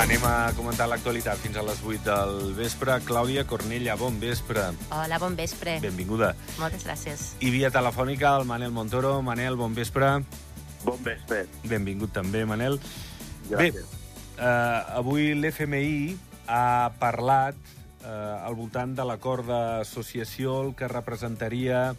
[0.00, 2.94] Anem a comentar l'actualitat fins a les 8 del vespre.
[3.04, 4.62] Clàudia Cornella, bon vespre.
[4.96, 5.74] Hola, bon vespre.
[5.84, 6.30] Benvinguda.
[6.56, 7.24] Moltes gràcies.
[7.44, 9.18] I via telefònica el Manel Montoro.
[9.20, 10.08] Manel, bon vespre.
[10.86, 11.42] Bon vespre.
[11.68, 12.80] Benvingut també, Manel.
[13.50, 13.76] Gràcies.
[13.76, 13.84] Bé,
[14.40, 16.16] eh, avui l'FMI
[16.48, 17.60] ha parlat
[18.00, 21.90] eh, al voltant de l'acord d'associació, el que representaria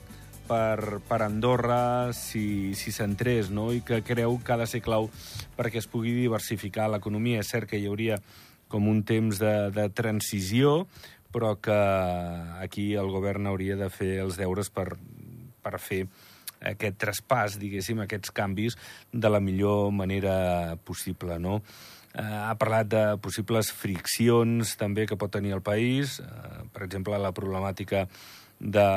[0.47, 3.69] per, per Andorra si, si s'entrés, no?
[3.73, 5.09] i que creu que ha de ser clau
[5.57, 7.41] perquè es pugui diversificar l'economia.
[7.41, 8.19] És cert que hi hauria
[8.71, 10.85] com un temps de, de transició,
[11.31, 11.77] però que
[12.63, 14.89] aquí el govern hauria de fer els deures per,
[15.63, 16.05] per fer
[16.61, 18.77] aquest traspàs, diguéssim, aquests canvis
[19.11, 21.61] de la millor manera possible, no?
[22.11, 27.17] Eh, ha parlat de possibles friccions també que pot tenir el país, eh, per exemple,
[27.17, 28.07] la problemàtica
[28.61, 28.87] de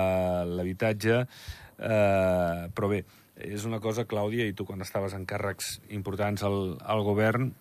[0.52, 3.02] l'habitatge, eh, però bé,
[3.40, 7.52] és una cosa, Clàudia, i tu quan estaves en càrrecs importants al, al govern,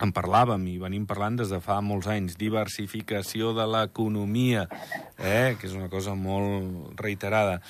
[0.00, 4.64] en parlàvem i venim parlant des de fa molts anys, diversificació de l'economia,
[5.18, 7.60] eh, que és una cosa molt reiterada,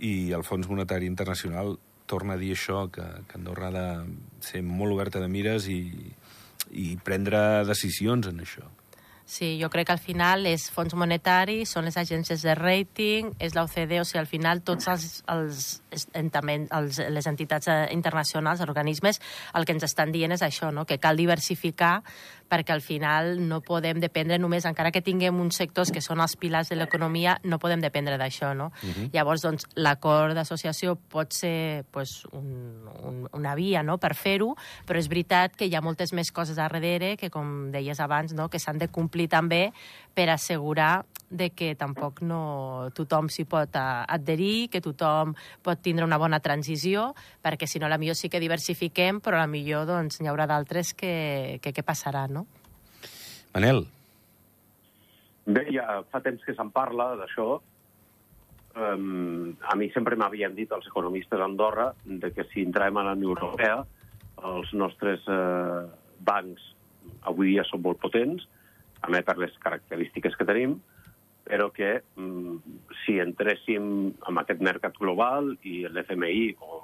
[0.00, 1.78] i el Fons Monetari Internacional
[2.10, 3.86] torna a dir això, que, que Andorra ha de
[4.44, 5.80] ser molt oberta de mires i,
[6.70, 8.66] i prendre decisions en això.
[9.30, 13.54] Sí, jo crec que al final és fons monetari, són les agències de rating, és
[13.54, 15.68] la OCDE, o sigui, al final tots els, els,
[16.18, 19.20] els, les entitats eh, internacionals, els organismes,
[19.54, 20.82] el que ens estan dient és això, no?
[20.82, 22.00] que cal diversificar
[22.50, 26.34] perquè al final no podem dependre només, encara que tinguem uns sectors que són els
[26.40, 28.72] pilars de l'economia, no podem dependre d'això, no?
[28.82, 29.10] Uh -huh.
[29.12, 33.98] Llavors, doncs, l'acord d'associació pot ser pues, un, un, una via no?
[33.98, 37.70] per fer-ho, però és veritat que hi ha moltes més coses a darrere que, com
[37.70, 38.48] deies abans, no?
[38.48, 39.72] que s'han de complir també
[40.14, 46.18] per assegurar de que tampoc no tothom s'hi pot adherir, que tothom pot tindre una
[46.18, 50.28] bona transició, perquè si no, la millor sí que diversifiquem, però la millor doncs, n'hi
[50.28, 52.39] haurà d'altres que, que què passarà, no?
[53.54, 53.84] Manel.
[55.50, 57.48] Bé, ja fa temps que se'n parla d'això.
[58.80, 63.16] Um, a mi sempre m'havien dit els economistes d'Andorra de que si entrem a la
[63.18, 63.80] Unió Europea
[64.46, 65.88] els nostres uh,
[66.22, 66.62] bancs
[67.28, 68.46] avui dia són molt potents,
[69.02, 70.76] a més per les característiques que tenim,
[71.48, 73.84] però que mm, si entréssim
[74.28, 76.80] en aquest mercat global i l'FMI o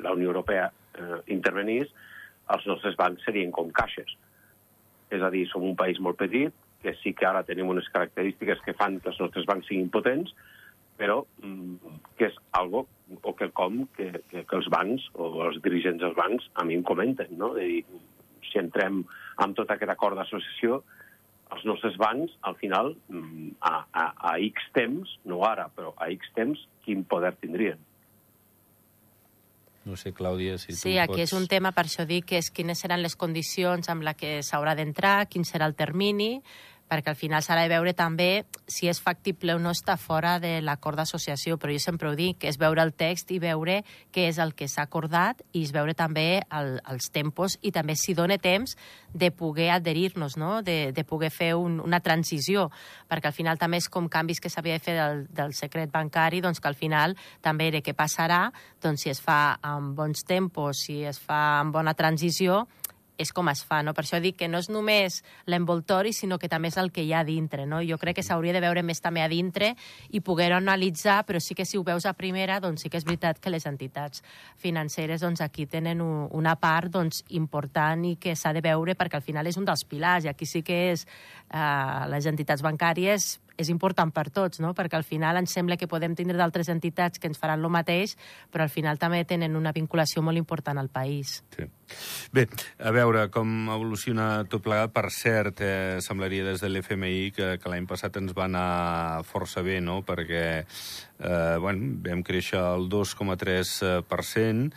[0.00, 1.90] la Unió Europea eh, intervenís,
[2.54, 4.10] els nostres bancs serien com caixes.
[5.10, 8.62] És a dir, som un país molt petit, que sí que ara tenim unes característiques
[8.64, 10.32] que fan que els nostres bancs siguin potents,
[11.00, 12.86] però mm, que és algo
[13.22, 16.86] o quelcom que, que, que els bancs o els dirigents dels bancs a mi em
[16.86, 17.52] comenten, no?
[17.56, 18.00] De dir,
[18.50, 19.02] si entrem
[19.40, 20.82] amb tot aquest acord d'associació,
[21.50, 26.10] els nostres bancs, al final, mm, a, a, a X temps, no ara, però a
[26.14, 27.80] X temps, quin poder tindrien?
[29.88, 31.22] No sé, Clàudia, si sí, tu aquí pots...
[31.30, 34.40] és un tema, per això dic, que és quines seran les condicions amb la que
[34.44, 36.42] s'haurà d'entrar, quin serà el termini,
[36.90, 40.58] perquè al final s'ha de veure també si és factible o no estar fora de
[40.64, 43.80] l'acord d'associació, però jo sempre ho dic, és veure el text i veure
[44.10, 47.94] què és el que s'ha acordat i és veure també el, els tempos i també
[47.94, 48.74] si dona temps
[49.14, 50.60] de poder adherir-nos, no?
[50.66, 52.68] de, de poder fer un, una transició,
[53.10, 56.42] perquè al final també és com canvis que s'havia de fer del, del secret bancari,
[56.42, 58.48] doncs que al final també de què passarà,
[58.82, 62.64] doncs si es fa amb bons tempos, si es fa amb bona transició,
[63.20, 63.92] és com es fa, no?
[63.96, 65.20] Per això dic que no és només
[65.50, 67.82] l'envoltori, sinó que també és el que hi ha a dintre, no?
[67.84, 69.74] Jo crec que s'hauria de veure més també a dintre
[70.10, 73.04] i poder analitzar, però sí que si ho veus a primera, doncs sí que és
[73.04, 74.24] veritat que les entitats
[74.56, 79.26] financeres doncs aquí tenen una part doncs, important i que s'ha de veure perquè al
[79.26, 83.68] final és un dels pilars i aquí sí que és eh, les entitats bancàries és
[83.72, 84.72] important per tots, no?
[84.76, 88.16] perquè al final ens sembla que podem tindre d'altres entitats que ens faran el mateix,
[88.50, 91.40] però al final també tenen una vinculació molt important al país.
[91.56, 91.66] Sí.
[92.32, 92.46] Bé,
[92.78, 94.94] a veure com evoluciona tot plegat.
[94.94, 99.62] Per cert, eh, semblaria des de l'FMI que, que l'any passat ens va anar força
[99.66, 100.00] bé, no?
[100.06, 104.70] perquè eh, bueno, vam créixer el 2,3%,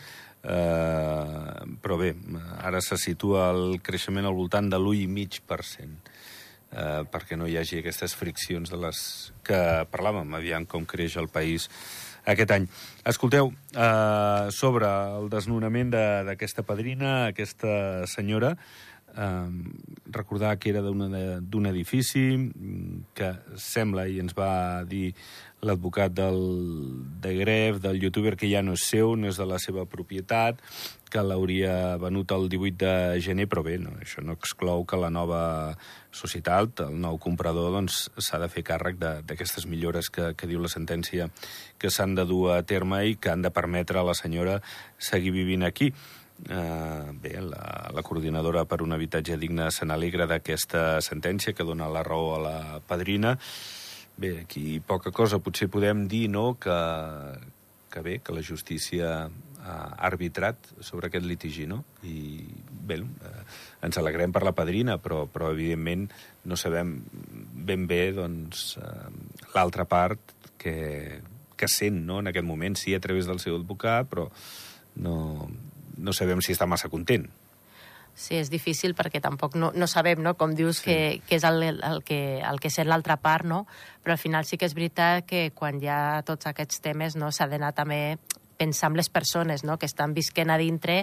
[0.44, 2.14] eh, però bé,
[2.60, 6.12] ara se situa el creixement al voltant de l'1,5%
[6.74, 8.98] eh, perquè no hi hagi aquestes friccions de les
[9.46, 9.60] que
[9.92, 11.68] parlàvem, aviam com creix el país
[12.24, 12.66] aquest any.
[13.04, 14.88] Escolteu, eh, sobre
[15.18, 18.54] el desnonament d'aquesta de, padrina, aquesta senyora,
[19.14, 22.26] recordar que era d'un edifici
[23.14, 25.12] que sembla, i ens va dir
[25.64, 29.86] l'advocat de Gref, del youtuber, que ja no és seu, no és de la seva
[29.88, 30.60] propietat,
[31.10, 35.12] que l'hauria venut el 18 de gener, però bé, no, això no exclou que la
[35.14, 35.42] nova
[36.14, 40.72] societat, el nou comprador, doncs s'ha de fer càrrec d'aquestes millores que, que diu la
[40.72, 41.30] sentència
[41.78, 44.60] que s'han de dur a terme i que han de permetre a la senyora
[44.98, 45.92] seguir vivint aquí.
[46.44, 51.88] Eh, bé, la, la coordinadora per un habitatge digne se n'alegra d'aquesta sentència que dona
[51.88, 53.38] la raó a la padrina.
[54.16, 56.76] Bé, aquí poca cosa potser podem dir, no?, que,
[57.90, 59.30] que bé, que la justícia
[59.64, 61.80] ha arbitrat sobre aquest litigi, no?
[62.04, 63.44] I, bé, eh,
[63.88, 66.10] ens alegrem per la padrina, però, però evidentment
[66.44, 66.98] no sabem
[67.64, 69.08] ben bé, doncs, eh,
[69.56, 71.22] l'altra part que,
[71.56, 74.28] que sent, no?, en aquest moment, sí, a través del seu advocat, però
[75.00, 75.48] no,
[76.04, 77.26] no sabem si està massa content.
[78.14, 80.36] Sí, és difícil perquè tampoc no, no sabem, no?
[80.38, 80.86] com dius, sí.
[80.86, 83.64] que, que és el, el, que, el que sent l'altra part, no?
[84.04, 87.32] però al final sí que és veritat que quan hi ha tots aquests temes no
[87.34, 88.16] s'ha d'anar també
[88.54, 89.80] pensar en les persones no?
[89.82, 91.02] que estan visquent a dintre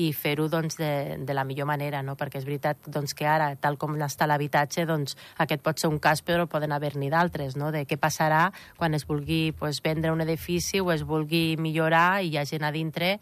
[0.00, 2.16] i fer-ho doncs, de, de la millor manera, no?
[2.16, 5.98] perquè és veritat doncs, que ara, tal com està l'habitatge, doncs, aquest pot ser un
[6.00, 7.68] cas, però poden haver-n'hi d'altres, no?
[7.72, 8.46] de què passarà
[8.76, 12.64] quan es vulgui pues, vendre un edifici o es vulgui millorar i hi ha gent
[12.64, 13.18] a dintre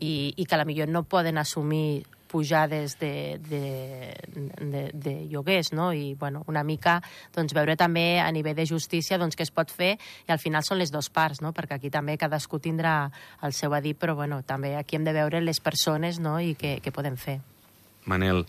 [0.00, 2.04] i, i que a la millor no poden assumir
[2.34, 4.16] pujades de, de,
[4.58, 5.92] de, de lloguers, no?
[5.94, 6.96] I, bueno, una mica,
[7.30, 9.92] doncs, veure també a nivell de justícia doncs, què es pot fer,
[10.26, 11.52] i al final són les dues parts, no?
[11.54, 12.96] Perquè aquí també cadascú tindrà
[13.46, 16.58] el seu a dir, però, bueno, també aquí hem de veure les persones, no?, i
[16.58, 17.38] què, què podem fer.
[18.10, 18.42] Manel.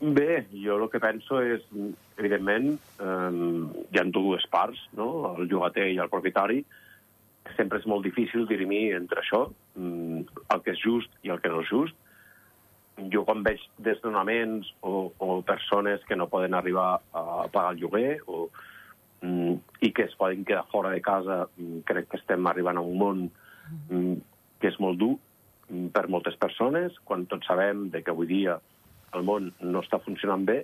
[0.00, 1.68] Bé, jo el que penso és,
[2.16, 2.72] evidentment,
[3.04, 3.30] eh,
[3.92, 6.62] hi ha dues parts, no?, el llogater i el propietari,
[7.56, 9.46] sempre és molt difícil dirimir entre això,
[9.76, 10.22] mm,
[10.54, 11.96] el que és just i el que no és just.
[13.12, 18.18] Jo quan veig desnonaments o, o persones que no poden arribar a pagar el lloguer
[18.26, 18.48] o,
[19.22, 19.54] mm,
[19.86, 22.98] i que es poden quedar fora de casa, mm, crec que estem arribant a un
[22.98, 23.28] món
[24.58, 25.18] que és molt dur
[25.92, 28.58] per moltes persones, quan tots sabem de que avui dia
[29.14, 30.62] el món no està funcionant bé.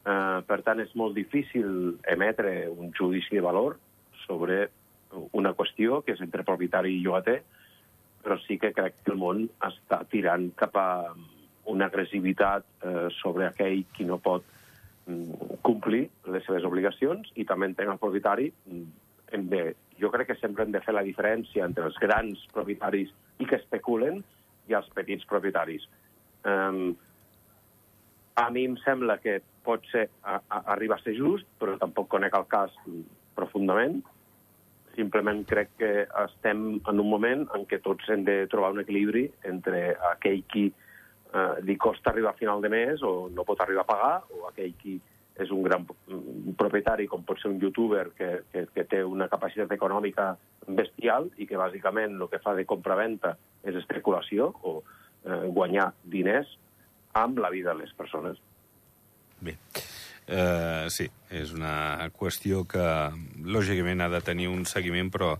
[0.00, 3.76] Eh, per tant, és molt difícil emetre un judici de valor
[4.26, 4.68] sobre
[5.32, 7.40] una qüestió que és entre propietari i llogater,
[8.22, 10.88] però sí que crec que el món està tirant cap a
[11.70, 14.44] una agressivitat eh, sobre aquell qui no pot
[15.06, 18.84] mm, complir les seves obligacions i també entenc el propietari mm,
[19.32, 19.62] hem de,
[20.00, 23.60] jo crec que sempre hem de fer la diferència entre els grans propietaris i que
[23.60, 24.20] especulen
[24.68, 25.86] i els petits propietaris.
[26.46, 26.96] Um,
[28.40, 32.08] a mi em sembla que pot ser a, a, arribar a ser just, però tampoc
[32.12, 32.74] conec el cas
[33.36, 34.00] profundament,
[34.96, 35.90] Simplement crec que
[36.24, 40.66] estem en un moment en què tots hem de trobar un equilibri entre aquell qui
[40.70, 44.48] eh, li costa arribar a final de mes o no pot arribar a pagar, o
[44.50, 44.98] aquell qui
[45.40, 45.86] és un gran
[46.58, 50.34] propietari, com pot ser un youtuber que, que, que té una capacitat econòmica
[50.68, 56.58] bestial i que bàsicament el que fa de compra-venta és especulació o eh, guanyar diners
[57.16, 58.42] amb la vida de les persones.
[59.40, 59.56] Bé.
[60.30, 62.84] Eh, sí, és una qüestió que
[63.42, 65.32] lògicament ha de tenir un seguiment, però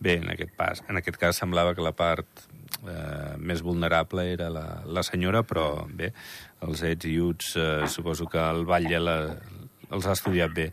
[0.00, 2.46] bé, en aquest, pas, en aquest cas semblava que la part
[2.88, 6.14] eh, més vulnerable era la, la senyora, però bé,
[6.64, 9.18] els ets i uts eh, suposo que el Batlle la,
[9.90, 10.70] els ha estudiat bé.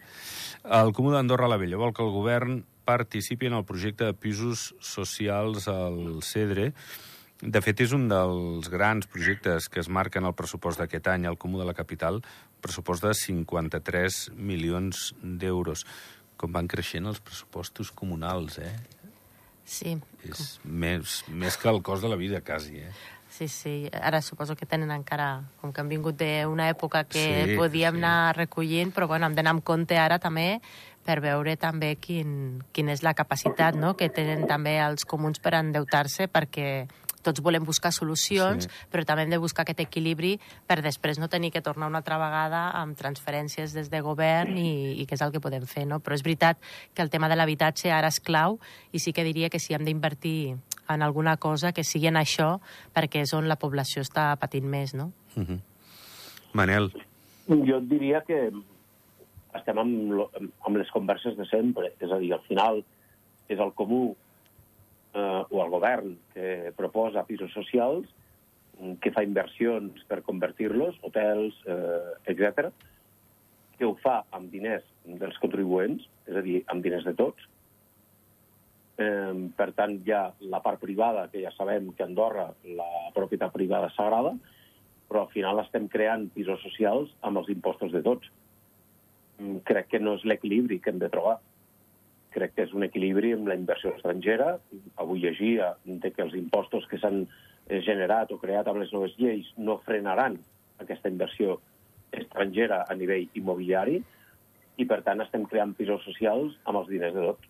[0.63, 4.69] El Comú d'Andorra la Vella vol que el govern participi en el projecte de pisos
[4.79, 6.71] socials al Cedre,
[7.41, 11.37] de fet, és un dels grans projectes que es marquen al pressupost d'aquest any al
[11.37, 12.23] Comú de la Capital,
[12.61, 15.85] pressupost de 53 milions d'euros.
[16.37, 18.73] Com van creixent els pressupostos comunals, eh?
[19.67, 19.97] Sí.
[20.23, 20.73] És com...
[20.81, 22.91] més, més que el cost de la vida, quasi, eh?
[23.29, 23.89] Sí, sí.
[23.93, 25.43] Ara suposo que tenen encara...
[25.61, 28.01] Com que han vingut d'una època que Sí, podíem sí.
[28.01, 30.61] anar recollint, però bueno, hem d'anar amb compte ara també
[31.07, 33.93] per veure també quin, quina és la capacitat no?
[33.95, 36.87] que tenen també els comuns per endeutar-se, perquè
[37.23, 38.69] tots volem buscar solucions, Sí.
[38.91, 42.17] però també hem de buscar aquest equilibri per després no tenir que tornar una altra
[42.17, 45.99] vegada amb transferències des de govern i, i què és el que podem fer, no?
[45.99, 46.57] Però és veritat
[46.93, 48.59] que el tema de l'habitatge ara és clau
[48.91, 50.55] i sí que diria que si hem d'invertir
[50.89, 52.59] en alguna cosa que sigui en això,
[52.95, 55.11] perquè és on la població està patint més, no?
[55.35, 55.59] Uh -huh.
[56.53, 56.91] Manel,
[57.47, 58.51] Jo et diria que
[59.55, 60.31] estem amb, lo-
[60.65, 61.93] amb les converses de sempre.
[61.99, 62.83] És a dir, al final
[63.47, 64.15] és el comú
[65.13, 68.07] eh, o el govern que proposa pisos socials,
[68.79, 72.71] mm, que fa inversions per convertir-los, hotels, eh, etc,
[73.77, 77.47] que ho fa amb diners dels contribuents, és a dir, amb diners de tots.
[78.97, 83.53] Eh, per tant, hi ha la part privada, que ja sabem que Andorra la propietat
[83.53, 84.33] privada sagrada,
[85.07, 88.27] però al final estem creant pisos socials amb els impostos de tots.
[89.37, 91.37] Mm, Crec que no és l'equilibri que hem de trobar.
[92.37, 94.51] Crec que és un equilibri amb la inversió estrangera.
[95.01, 99.17] Avui llegia de que els impostos que s'han eh, generat o creat amb les noves
[99.17, 100.37] lleis no frenaran
[100.83, 101.57] aquesta inversió
[102.13, 103.97] estrangera a nivell immobiliari
[104.77, 107.46] i, per tant, estem creant pisos socials amb els diners de tots.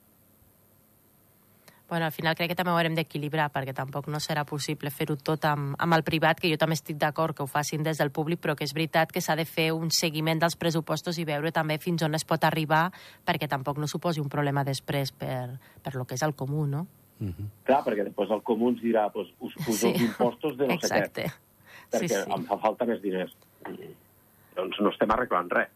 [1.89, 5.15] Bueno, al final crec que també ho haurem d'equilibrar, perquè tampoc no serà possible fer-ho
[5.15, 8.11] tot amb, amb el privat, que jo també estic d'acord que ho facin des del
[8.11, 11.53] públic, però que és veritat que s'ha de fer un seguiment dels pressupostos i veure
[11.55, 12.89] també fins on es pot arribar,
[13.23, 16.87] perquè tampoc no suposi un problema després per, per lo que és el comú, no?
[17.19, 17.47] Mm -hmm.
[17.63, 19.87] Clar, perquè després el comú ens dirà pues, us poso sí.
[19.87, 21.21] els impostos de no Exacte.
[21.21, 21.31] sé què.
[21.91, 22.31] Perquè sí, sí.
[22.35, 23.35] em fa falta més diners.
[24.55, 25.69] Doncs no estem arreglant res.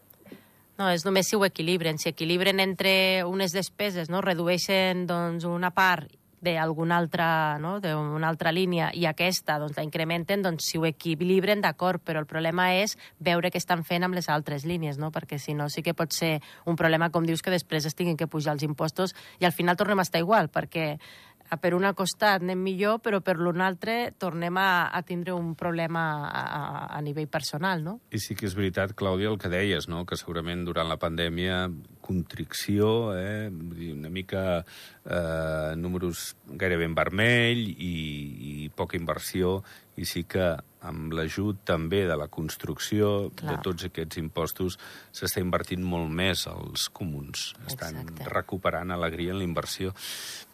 [0.80, 2.00] No, és només si ho equilibren.
[2.00, 4.22] Si equilibren entre unes despeses, no?
[4.24, 6.10] redueixen doncs, una part
[6.42, 7.75] d'alguna altra, no?
[7.80, 12.25] d'una altra línia i aquesta doncs, la incrementen, doncs si ho equilibren, d'acord, però el
[12.25, 15.12] problema és veure què estan fent amb les altres línies, no?
[15.13, 18.18] perquè si no sí que pot ser un problema, com dius, que després es tinguin
[18.18, 20.96] que pujar els impostos i al final tornem a estar igual, perquè
[21.60, 26.03] per un costat anem millor, però per l'un altre tornem a, a tindre un problema
[26.29, 26.43] a,
[26.88, 27.98] a nivell personal, no?
[28.12, 30.05] I sí que és veritat, Clàudia, el que deies, no?
[30.08, 31.65] que segurament durant la pandèmia
[32.01, 33.51] contricció, eh?
[33.91, 37.96] una mica eh, números gairebé en vermell i,
[38.65, 39.60] i poca inversió,
[40.00, 40.53] i sí que
[40.88, 43.52] amb l'ajut també de la construcció Clar.
[43.52, 44.78] de tots aquests impostos
[45.14, 47.52] s'està invertint molt més als comuns.
[47.68, 48.30] Estan Exacte.
[48.34, 49.94] recuperant alegria en la inversió.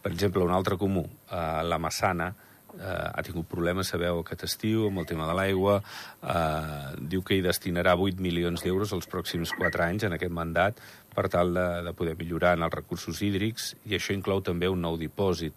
[0.02, 2.34] Per exemple, un altre comú, eh, la Massana,
[2.76, 5.82] eh, ha tingut problemes, sabeu, aquest estiu, amb el tema de l'aigua.
[6.22, 10.80] Eh, diu que hi destinarà 8 milions d'euros els pròxims 4 anys en aquest mandat
[11.14, 14.80] per tal de, de poder millorar en els recursos hídrics, i això inclou també un
[14.84, 15.54] nou dipòsit.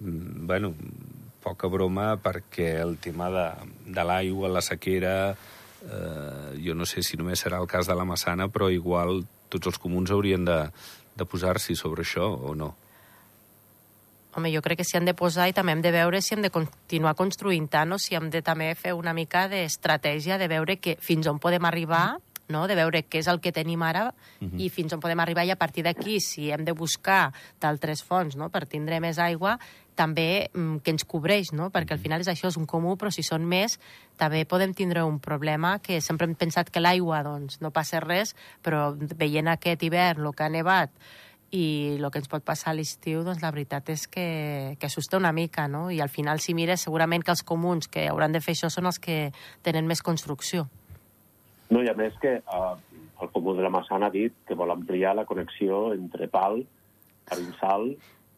[0.00, 0.74] Mm, bueno,
[1.44, 3.48] poca broma perquè el tema de,
[3.92, 5.14] de l'aigua, la sequera,
[5.84, 9.22] eh, jo no sé si només serà el cas de la Massana, però igual
[9.52, 10.58] tots els comuns haurien de,
[11.14, 12.72] de posar-s'hi sobre això o no.
[14.34, 16.42] Home, jo crec que s'hi han de posar i també hem de veure si hem
[16.42, 20.80] de continuar construint tant o si hem de també fer una mica d'estratègia de veure
[20.82, 22.16] que fins on podem arribar,
[22.48, 22.64] no?
[22.66, 24.60] de veure què és el que tenim ara uh -huh.
[24.60, 28.36] i fins on podem arribar i a partir d'aquí, si hem de buscar d'altres fonts
[28.36, 28.50] no?
[28.50, 29.58] per tindre més aigua,
[29.94, 31.70] també mm, que ens cobreix, no?
[31.74, 33.78] perquè al final és això, és un comú, però si són més
[34.20, 38.34] també podem tindre un problema que sempre hem pensat que l'aigua doncs, no passa res,
[38.62, 40.92] però veient aquest hivern, el que ha nevat,
[41.54, 45.20] i el que ens pot passar a l'estiu, doncs la veritat és que, que assusta
[45.20, 45.86] una mica, no?
[45.94, 48.90] I al final, si mires, segurament que els comuns que hauran de fer això són
[48.90, 49.28] els que
[49.62, 50.66] tenen més construcció.
[51.70, 52.74] No, i a més que eh,
[53.22, 56.64] el Comú de la Massana ha dit que vol ampliar la connexió entre Pal,
[57.30, 57.92] Arinsal,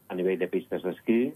[0.08, 1.32] a nivell de pistes d'esquí,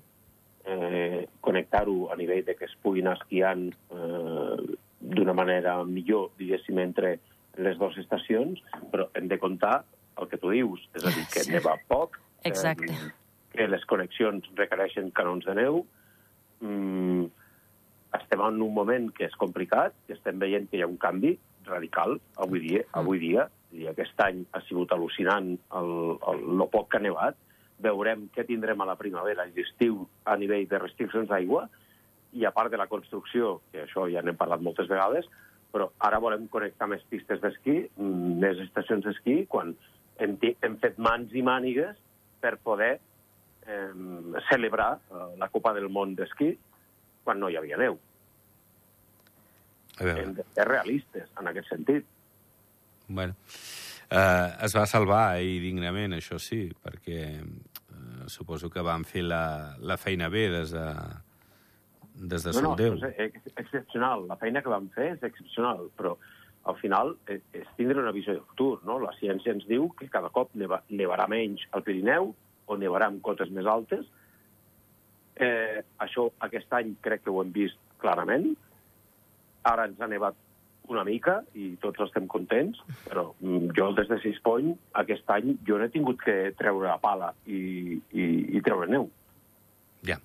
[0.64, 6.78] eh, connectar-ho a nivell de que es pugui anar esquiant eh, d'una manera millor, diguéssim,
[6.82, 7.18] entre
[7.60, 8.60] les dues estacions,
[8.92, 9.80] però hem de comptar
[10.20, 11.54] el que tu dius, és a dir, que sí.
[11.54, 12.92] neva poc, Exacte.
[12.92, 13.10] Eh,
[13.52, 15.82] que les connexions requereixen canons de neu,
[16.60, 17.24] mm,
[18.20, 21.36] estem en un moment que és complicat, que estem veient que hi ha un canvi
[21.66, 22.84] radical avui dia.
[22.84, 22.98] Mm.
[23.02, 25.92] Avui dia, i aquest any ha sigut al·lucinant el,
[26.32, 27.38] el, el poc que ha nevat.
[27.80, 31.66] Veurem què tindrem a la primavera i l'estiu a nivell de restriccions d'aigua,
[32.32, 35.26] i a part de la construcció, que això ja n'hem parlat moltes vegades,
[35.70, 39.74] però ara volem connectar més pistes d'esquí, més estacions d'esquí, quan
[40.18, 41.98] hem, hem fet mans i mànigues
[42.42, 42.92] per poder
[43.66, 43.90] eh,
[44.50, 46.52] celebrar eh, la Copa del Món d'esquí
[47.24, 47.98] quan no hi havia neu.
[50.00, 52.06] Hem de ser realistes en aquest sentit.
[53.10, 53.34] Bueno,
[54.08, 57.42] eh, es va salvar ahir dignament, això sí, perquè eh,
[58.30, 60.86] suposo que van fer la, la feina bé des de,
[62.14, 64.26] des de no, no, és excepcional.
[64.28, 66.16] La feina que vam fer és excepcional, però
[66.70, 68.80] al final és, és tindre una visió de futur.
[68.88, 68.98] No?
[69.02, 72.34] La ciència ens diu que cada cop neva, nevarà menys al Pirineu,
[72.70, 74.06] o nevarà amb cotes més altes.
[75.40, 78.52] Eh, això aquest any crec que ho hem vist clarament.
[79.66, 80.36] Ara ens ha nevat
[80.90, 85.78] una mica i tots estem contents, però mm, jo des de Sispony aquest any jo
[85.78, 89.08] no he tingut que treure la pala i, i, i treure neu.
[90.06, 90.18] Ja.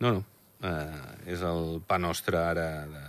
[0.00, 0.24] No, no.
[0.58, 3.02] Uh, és el pa nostre ara de,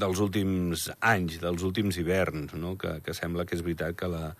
[0.00, 2.72] dels últims anys, dels últims hiverns, no?
[2.80, 4.30] que, que sembla que és veritat que la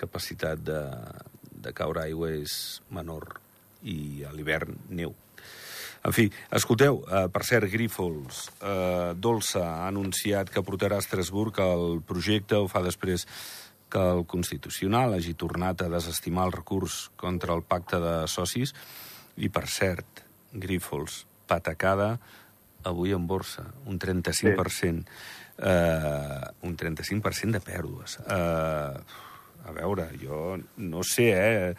[0.00, 0.82] capacitat de,
[1.64, 2.52] de caure aigua és
[2.92, 3.38] menor
[3.88, 5.14] i a l'hivern neu.
[6.00, 11.60] En fi, escolteu, eh, per cert, Grífols, eh, Dolça ha anunciat que portarà a Estrasburg
[11.60, 13.26] el projecte, ho fa després
[13.90, 18.72] que el Constitucional hagi tornat a desestimar el recurs contra el pacte de socis,
[19.36, 22.18] i per cert, Grífols, patacada
[22.84, 25.04] avui en borsa, un 35%.
[25.04, 25.04] Sí.
[25.62, 28.16] Eh, un 35% de pèrdues.
[28.24, 29.00] Eh,
[29.68, 31.74] a veure, jo no sé, eh?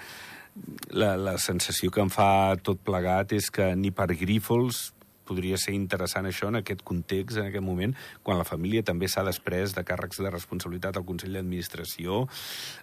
[0.91, 4.89] La, la sensació que em fa tot plegat és que ni per Grífols
[5.31, 7.93] podria ser interessant això en aquest context, en aquest moment,
[8.25, 12.25] quan la família també s'ha després de càrrecs de responsabilitat al Consell d'Administració.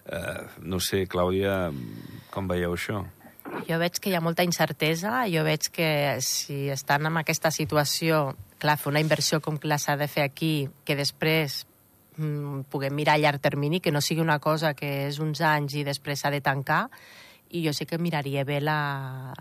[0.09, 1.69] Eh, no sé, Clàudia,
[2.33, 3.03] com veieu això?
[3.69, 5.89] Jo veig que hi ha molta incertesa, jo veig que
[6.25, 10.69] si estan en aquesta situació, clar, fer una inversió com la s'ha de fer aquí,
[10.85, 11.63] que després
[12.17, 15.79] mm, puguem mirar a llarg termini, que no sigui una cosa que és uns anys
[15.81, 16.87] i després s'ha de tancar,
[17.49, 19.33] i jo sí que miraria bé la,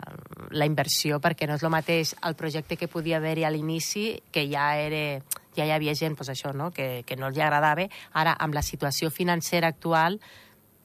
[0.51, 4.47] la inversió perquè no és el mateix el projecte que podia haver-hi a l'inici que
[4.49, 5.21] ja era
[5.59, 6.71] ja hi havia gent pues això, no?
[6.71, 7.89] que, que no els agradava.
[8.15, 10.21] Ara, amb la situació financera actual,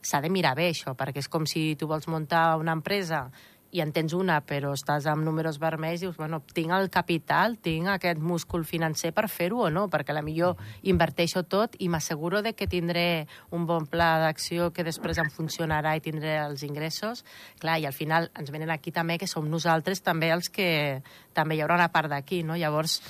[0.04, 3.28] s'ha de mirar bé això, perquè és com si tu vols muntar una empresa
[3.74, 7.56] i en tens una, però estàs amb números vermells i dius, bueno, tinc el capital,
[7.58, 11.90] tinc aquest múscul financer per fer-ho o no, perquè a la millor inverteixo tot i
[11.90, 16.62] m'asseguro de que tindré un bon pla d'acció que després em funcionarà i tindré els
[16.62, 17.24] ingressos.
[17.58, 21.02] Clar, i al final ens venen aquí també que som nosaltres també els que
[21.34, 22.54] també hi haurà una part d'aquí, no?
[22.54, 23.00] Llavors,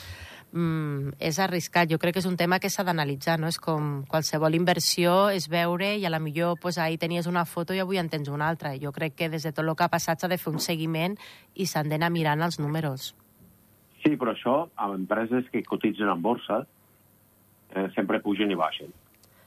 [0.54, 1.90] mm, és arriscat.
[1.90, 3.50] Jo crec que és un tema que s'ha d'analitzar, no?
[3.50, 7.74] És com qualsevol inversió, és veure i a la millor pues, ahir tenies una foto
[7.74, 8.76] i avui en tens una altra.
[8.80, 11.18] Jo crec que des de tot el que ha passat s'ha de fer un seguiment
[11.54, 13.14] i s'han d'anar mirant els números.
[14.04, 16.66] Sí, però això, amb empreses que cotitzen en borsa,
[17.74, 18.92] eh, sempre pugen i baixen.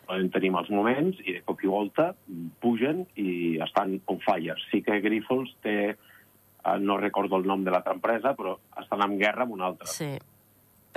[0.08, 2.14] Poden tenim els moments i de cop i volta
[2.64, 4.56] pugen i estan on fire.
[4.72, 9.20] Sí que Grifols té, eh, no recordo el nom de l'altra empresa, però estan en
[9.20, 9.88] guerra amb una altra.
[9.92, 10.16] Sí.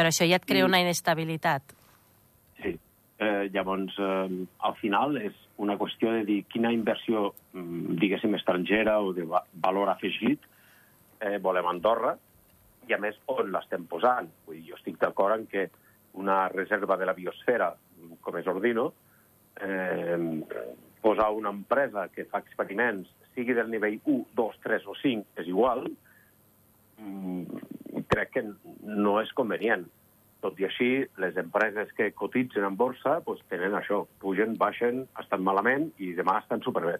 [0.00, 1.74] Però això ja et crea una inestabilitat.
[2.62, 2.70] Sí.
[3.20, 8.94] Eh, llavors, eh, al final és una qüestió de dir quina inversió, mm, diguéssim, estrangera
[9.04, 10.40] o de va valor afegit
[11.20, 12.14] eh, volem a Andorra
[12.88, 14.30] i, a més, on l'estem posant.
[14.46, 15.68] Vull dir, jo estic d'acord en que
[16.14, 17.74] una reserva de la biosfera,
[18.22, 18.94] com és Ordino,
[19.60, 20.16] eh,
[21.02, 25.46] posar una empresa que fa experiments, sigui del nivell 1, 2, 3 o 5, és
[25.46, 25.84] igual,
[26.96, 27.60] mm,
[28.10, 28.44] crec que
[28.82, 29.86] no és convenient.
[30.40, 30.90] Tot i així,
[31.20, 36.38] les empreses que cotitzen en borsa pues, tenen això, pugen, baixen, estan malament i demà
[36.40, 36.96] estan superbé.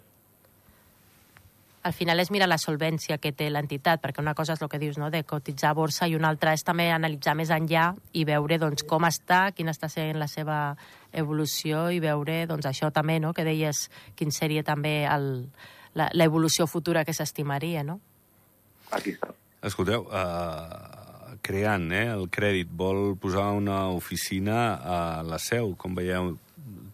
[1.81, 4.77] Al final és mirar la solvència que té l'entitat, perquè una cosa és el que
[4.77, 8.21] dius, no?, de cotitzar a borsa, i una altra és també analitzar més enllà i
[8.29, 10.75] veure doncs, com està, quina està sent la seva
[11.09, 15.09] evolució i veure doncs, això també, no?, que deies quin seria també
[16.13, 17.97] l'evolució futura que s'estimaria, no?
[18.93, 19.33] Aquí està.
[19.65, 21.00] Escolteu, uh,
[21.41, 26.35] creant eh, el crèdit, vol posar una oficina a la seu, com veieu,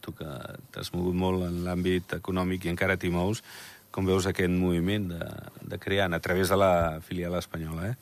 [0.01, 0.27] tu que
[0.73, 3.43] t'has mogut molt en l'àmbit econòmic i encara t'hi mous,
[3.91, 5.29] com veus aquest moviment de,
[5.73, 7.95] de creant a través de la filial espanyola, eh?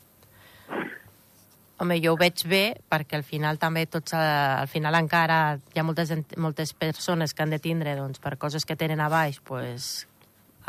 [1.76, 4.20] Home, jo ho veig bé perquè al final també tots, eh,
[4.62, 8.64] al final encara hi ha moltes, moltes persones que han de tindre doncs, per coses
[8.64, 10.06] que tenen a baix pues,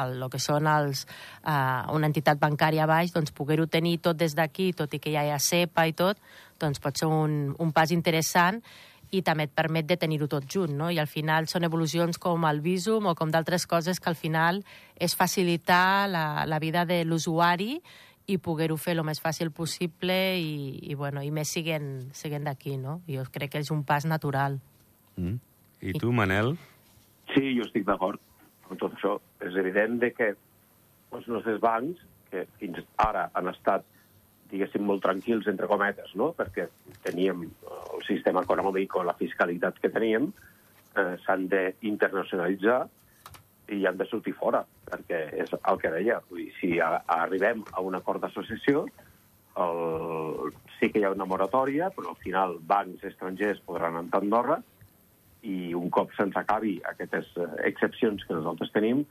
[0.03, 1.05] el, el que són els,
[1.43, 5.13] uh, una entitat bancària a baix, doncs poder-ho tenir tot des d'aquí, tot i que
[5.13, 6.21] ja hi ha CEPA i tot,
[6.59, 8.61] doncs pot ser un, un pas interessant
[9.11, 10.89] i també et permet de tenir-ho tot junt, no?
[10.91, 14.61] I al final són evolucions com el Visum o com d'altres coses que al final
[14.99, 17.77] és facilitar la, la vida de l'usuari
[18.27, 22.75] i poder-ho fer el més fàcil possible i, i, bueno, i més siguent, siguent d'aquí,
[22.81, 22.99] no?
[23.07, 24.59] Jo crec que és un pas natural.
[25.15, 25.39] Mm.
[25.87, 26.57] I tu, Manel?
[27.31, 28.19] Sí, jo estic d'acord
[28.69, 29.17] amb tot això.
[29.43, 30.33] És evident de que
[31.15, 32.01] els nostres bancs,
[32.31, 33.85] que fins ara han estat,
[34.51, 36.31] diguéssim, molt tranquils, entre cometes, no?
[36.35, 36.67] perquè
[37.03, 40.29] teníem el sistema econòmic o la fiscalitat que teníem,
[40.95, 42.85] eh, s'han d'internacionalitzar
[43.75, 46.21] i han de sortir fora, perquè és el que deia.
[46.29, 48.85] Vull dir, si arribem a un acord d'associació,
[49.57, 54.27] el, sí que hi ha una moratòria, però al final bancs estrangers podran entrar a
[54.27, 54.61] Andorra
[55.43, 59.05] i un cop se'ns acabi aquestes eh, excepcions que nosaltres tenim,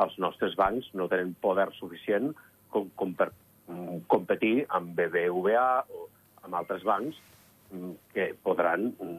[0.00, 2.30] els nostres bancs no tenen poder suficient
[2.70, 6.06] com, com per mm, competir amb BBVA o
[6.46, 7.18] amb altres bancs
[7.72, 9.18] mm, que podran mm,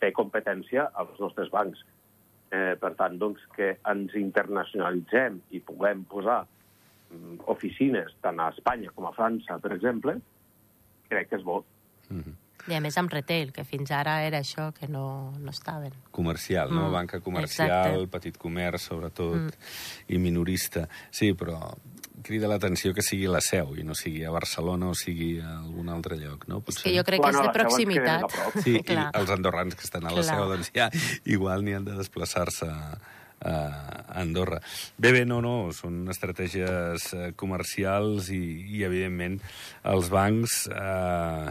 [0.00, 1.84] fer competència als nostres bancs.
[2.50, 6.42] Eh, per tant, doncs, que ens internacionalitzem i puguem posar
[7.50, 10.16] oficines tant a Espanya com a França, per exemple,
[11.10, 11.64] crec que és bo.
[12.08, 12.34] Mm -hmm.
[12.70, 15.92] I a més amb retail, que fins ara era això, que no, no estaven.
[16.10, 16.88] comercial, no?
[16.88, 18.06] Mm, Banca comercial, exacte.
[18.18, 19.50] petit comerç, sobretot, Mm.
[20.08, 20.88] i minorista.
[21.10, 21.74] Sí, però
[22.22, 25.88] crida l'atenció que sigui la seu i no sigui a Barcelona o sigui a algun
[25.88, 26.62] altre lloc, no?
[26.68, 28.22] És que jo crec que és Bueno, de proximitat.
[28.62, 30.36] Sí, i els andorrans que estan a la Clar.
[30.36, 30.90] seu, doncs ja
[31.24, 32.98] igual n'hi han de desplaçar-se a,
[33.40, 34.60] a Andorra.
[34.98, 38.42] Bé, bé, no, no, són estratègies eh, comercials i,
[38.76, 39.40] i evidentment,
[39.88, 41.48] els bancs eh,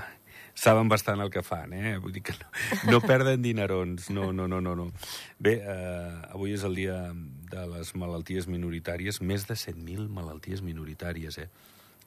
[0.59, 1.95] saben bastant el que fan, eh?
[2.03, 2.49] Vull dir que no,
[2.91, 4.75] no perden dinerons, no, no, no, no.
[4.75, 4.89] no.
[5.39, 6.97] Bé, eh, avui és el dia
[7.53, 11.47] de les malalties minoritàries, més de 100.000 malalties minoritàries, eh?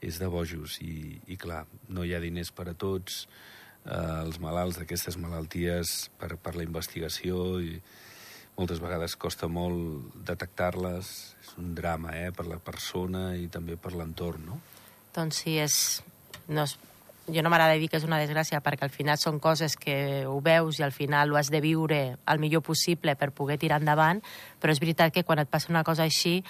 [0.03, 3.25] És de bojos i, i clar, no hi ha diners per a tots,
[3.87, 7.79] eh, els malalts d'aquestes malalties per, per la investigació i
[8.59, 11.17] moltes vegades costa molt detectar-les.
[11.41, 14.63] És un drama, eh?, per la persona i també per l'entorn, no?
[15.17, 15.77] Doncs sí, és...
[16.53, 16.75] No és
[17.29, 20.41] jo no m'agrada dir que és una desgràcia perquè al final són coses que ho
[20.43, 24.23] veus i al final ho has de viure el millor possible per poder tirar endavant,
[24.59, 26.41] però és veritat que quan et passa una cosa així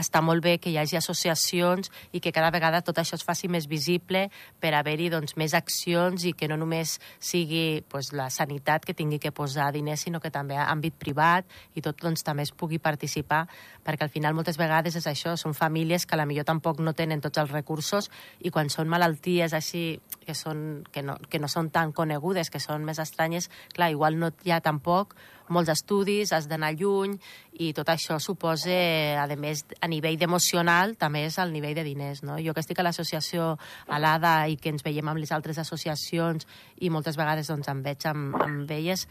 [0.00, 3.48] està molt bé que hi hagi associacions i que cada vegada tot això es faci
[3.48, 4.26] més visible
[4.60, 9.20] per haver-hi doncs, més accions i que no només sigui pues, la sanitat que tingui
[9.22, 13.46] que posar diners, sinó que també àmbit privat i tot doncs, també es pugui participar,
[13.84, 16.94] perquè al final moltes vegades és això, són famílies que a la millor tampoc no
[16.96, 18.10] tenen tots els recursos
[18.40, 22.60] i quan són malalties així que, són, que, no, que no són tan conegudes, que
[22.62, 25.16] són més estranyes, clar, igual no hi ha tampoc
[25.50, 27.16] molts estudis, has d'anar lluny,
[27.60, 28.78] i tot això suposa,
[29.20, 32.22] a més, a nivell emocional, també és al nivell de diners.
[32.26, 32.38] No?
[32.42, 33.56] Jo que estic a l'associació
[33.88, 36.46] Alada i que ens veiem amb les altres associacions
[36.80, 39.06] i moltes vegades doncs, em veig amb, amb elles,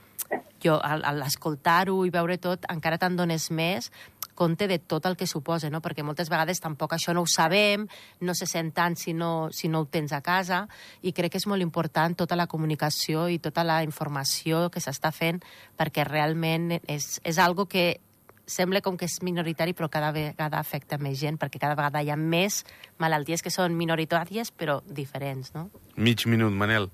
[0.64, 3.90] jo a, l'escoltar-ho i veure tot encara te'n dones més
[4.40, 5.82] compte de tot el que suposa, no?
[5.84, 7.84] perquè moltes vegades tampoc això no ho sabem,
[8.24, 10.62] no se sent tant si no, si no ho tens a casa,
[11.04, 15.12] i crec que és molt important tota la comunicació i tota la informació que s'està
[15.12, 15.42] fent,
[15.76, 18.00] perquè realment és, és algo que
[18.50, 22.10] sembla com que és minoritari, però cada vegada afecta més gent, perquè cada vegada hi
[22.10, 22.64] ha més
[22.98, 25.68] malalties que són minoritàries, però diferents, no?
[26.00, 26.90] Mig minut, Manel.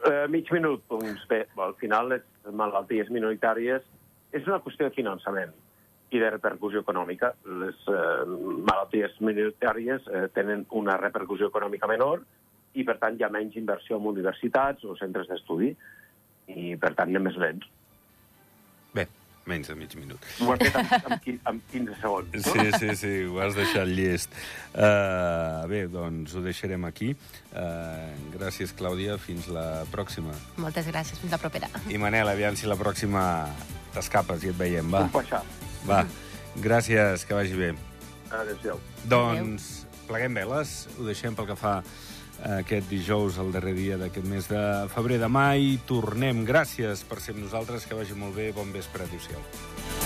[0.00, 2.24] Uh, mig minut, doncs bé, al final les
[2.56, 3.84] malalties minoritàries
[4.32, 5.52] és una qüestió de finançament
[6.10, 7.32] i de repercussió econòmica.
[7.62, 8.24] Les eh,
[8.66, 12.24] malalties minoritàries eh, tenen una repercussió econòmica menor
[12.74, 17.10] i, per tant, hi ha menys inversió en universitats o centres d'estudi i, per tant,
[17.10, 17.68] anem més lents.
[19.50, 20.28] Menys de mig minut.
[20.40, 22.38] Ho has fet amb, amb, amb 15 segons.
[22.46, 24.38] Sí, sí, sí, ho has deixat llest.
[24.70, 27.12] Uh, bé, doncs ho deixarem aquí.
[27.50, 29.18] Uh, gràcies, Clàudia.
[29.20, 30.36] Fins la pròxima.
[30.62, 31.18] Moltes gràcies.
[31.22, 31.70] Fins la propera.
[31.90, 33.24] I Manel, aviam si la pròxima
[33.94, 35.04] t'escapes i et veiem, va.
[35.08, 35.42] Un peixar.
[35.88, 36.04] Va,
[36.62, 37.74] gràcies, que vagi bé.
[38.30, 38.78] Adéu-siau.
[39.10, 39.70] Doncs
[40.10, 41.80] pleguem veles, ho deixem pel que fa
[42.44, 44.62] aquest dijous, el darrer dia d'aquest mes de
[44.94, 45.20] febrer.
[45.22, 46.44] Demà i tornem.
[46.48, 48.52] Gràcies per ser amb nosaltres, que vagi molt bé.
[48.56, 49.04] Bon vespre.
[49.04, 49.99] Adéu-siau.